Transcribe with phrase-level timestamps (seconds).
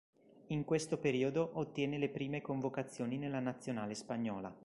[0.47, 4.51] In questo periodo ottiene le prime convocazioni nella Nazionale spagnola.